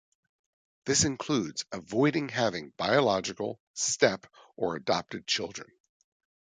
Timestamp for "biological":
2.75-3.59